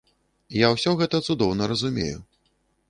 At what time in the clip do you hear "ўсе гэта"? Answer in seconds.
0.77-1.21